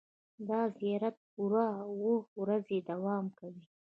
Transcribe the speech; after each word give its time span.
دا 0.49 0.61
زیارت 0.77 1.15
پوره 1.31 1.65
اوه 1.89 2.15
ورځې 2.41 2.77
دوام 2.89 3.25
کوي. 3.39 3.63